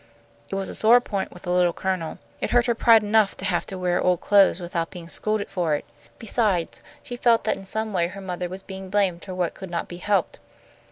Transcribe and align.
It 0.49 0.55
was 0.55 0.67
a 0.67 0.73
sore 0.73 0.99
point 0.99 1.31
with 1.31 1.43
the 1.43 1.51
Little 1.51 1.73
Colonel. 1.73 2.17
It 2.39 2.49
hurt 2.49 2.65
her 2.65 2.73
pride 2.73 3.03
enough 3.03 3.37
to 3.37 3.45
have 3.45 3.67
to 3.67 3.77
wear 3.77 4.01
old 4.01 4.19
clothes 4.19 4.59
without 4.59 4.89
being 4.89 5.07
scolded 5.07 5.47
for 5.47 5.75
it. 5.75 5.85
Besides, 6.17 6.81
she 7.03 7.15
felt 7.15 7.43
that 7.43 7.55
in 7.57 7.67
some 7.67 7.93
way 7.93 8.07
her 8.07 8.19
mother 8.21 8.49
was 8.49 8.63
being 8.63 8.89
blamed 8.89 9.23
for 9.23 9.35
what 9.35 9.53
could 9.53 9.69
not 9.69 9.87
be 9.87 9.97
helped. 9.97 10.39